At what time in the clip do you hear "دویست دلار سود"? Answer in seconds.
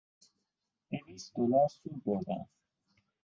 0.91-2.03